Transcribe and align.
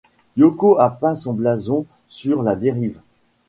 Yoko 0.35 0.79
a 0.79 0.89
peint 0.89 1.13
son 1.13 1.33
blason 1.35 1.85
sur 2.07 2.41
la 2.41 2.55
dérive. 2.55 2.99